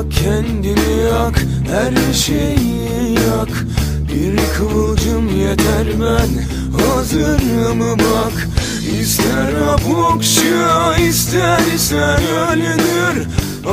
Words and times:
Yak 0.00 0.12
kendini 0.12 1.02
yak 1.12 1.38
her 1.70 2.14
şeyi 2.14 3.14
yak. 3.14 3.48
Bir 4.12 4.36
kıvılcım 4.56 5.40
yeter 5.40 5.86
ben 6.00 6.30
hazırım 6.84 7.80
bak. 7.80 8.48
İster 9.00 9.52
apokşa 9.72 10.96
istersen 10.96 12.20
ölünür. 12.50 13.26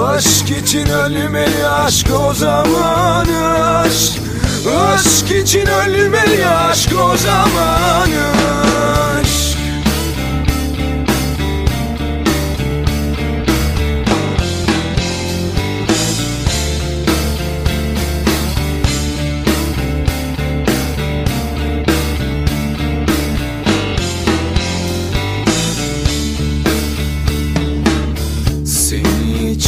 Aşk 0.03 0.51
için 0.61 0.89
ölmeli 0.89 1.67
aşk 1.67 2.07
o 2.29 2.33
zaman 2.33 3.27
aşk. 3.53 4.13
Aşk 4.79 5.31
için 5.31 5.65
ölmeli 5.65 6.47
aşk 6.47 6.91
o 6.93 7.17
zaman 7.17 8.01
aşk 8.01 8.36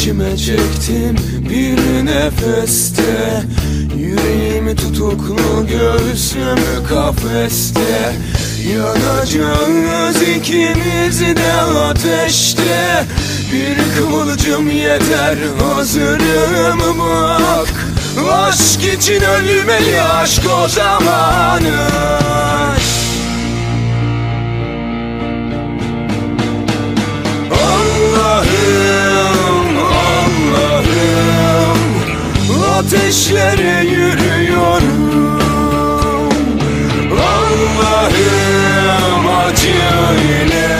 içime 0.00 0.36
çektim 0.36 1.16
bir 1.50 2.06
nefeste. 2.06 3.42
Yüreğimi 3.96 4.76
tutuklu 4.76 5.66
göğsüm 5.66 6.86
kafeste. 6.88 8.12
Yanacağız 8.74 10.22
ikimiz 10.22 11.20
de 11.20 11.52
ateşte. 11.52 13.04
Bir 13.52 13.76
kıvılcım 13.96 14.70
yeter 14.70 15.36
hazırım 15.58 16.80
bak. 16.98 17.68
Aşk 18.32 18.94
için 18.94 19.20
ölmeli 19.22 20.02
aşk 20.02 20.42
o 20.64 20.68
zaman 20.68 21.62
Ateşlere 33.10 33.84
yürüyorum. 33.84 35.40
Allah'ım 37.12 38.66
acı 39.28 39.68
ile 40.44 40.70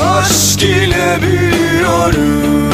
Aşk 0.00 0.62
ile 0.62 1.18
büyüyorum 1.22 2.71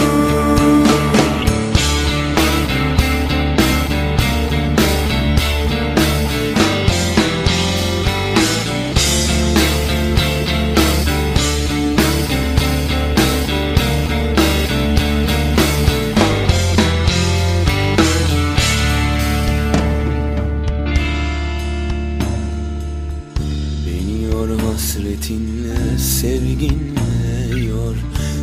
hasretinle, 24.78 25.98
sevginle 25.98 27.66
yor. 27.66 27.94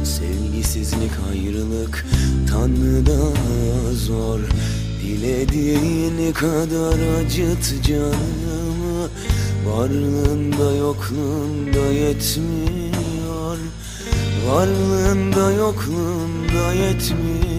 Sevgisizlik, 0.04 1.12
ayrılık 1.32 2.06
Tanrı'da 2.50 3.20
zor. 3.94 4.40
Dilediğin 5.04 6.34
kadar 6.34 7.20
acıt 7.20 7.84
canımı. 7.88 9.10
Varlığında 9.68 10.76
yokluğunda 10.76 11.86
yetmiyor. 11.94 13.58
Varlığında 14.48 15.52
yokluğunda 15.52 16.74
yetmiyor 16.74 17.55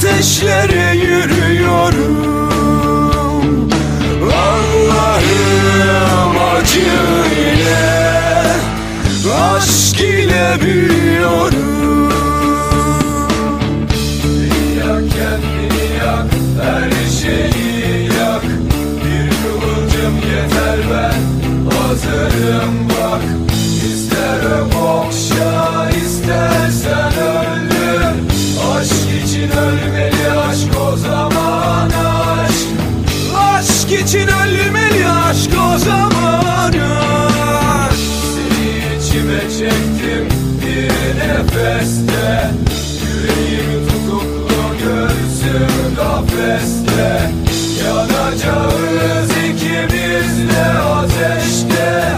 Ateşlere 0.00 0.96
yürüyorum. 0.96 2.16
Allah'ım 4.32 6.36
acı 6.56 6.80
ile 7.40 7.92
Aşk 9.34 10.00
ile 10.00 10.56
büyüyorum. 10.62 12.10
Yak 14.78 15.04
kendini 15.10 15.86
yak 15.98 16.26
her 16.62 16.90
şeyi 17.20 18.04
yak 18.04 18.44
Bir 19.04 19.26
kıvılcım 19.42 20.16
yeter 20.16 20.78
ben 20.90 21.20
hazırım 21.76 22.89
için 34.04 34.28
ölmeli 34.28 35.08
aşk 35.08 35.50
o 35.74 35.78
zaman. 35.78 36.72
Aşk 36.72 38.00
Seni 38.34 38.96
içime 38.98 39.40
çektim 39.40 40.28
bir 40.62 40.90
nefeste. 41.18 42.50
Yüreğimi 43.04 43.88
tutuklu 43.88 44.62
göğsüm 44.84 45.96
kafeste. 45.96 47.30
Yanacağız 47.84 49.30
ikimiz 49.30 50.48
de 50.50 50.68
ateşte. 50.78 52.12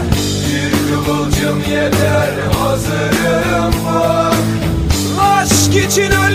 Bir 0.47 0.71
kıvılcım 0.89 1.59
yeter 1.59 2.29
hazırım 2.59 3.73
bak. 3.85 4.33
Aşk 5.21 5.75
için 5.87 6.11
ölmeli 6.11 6.32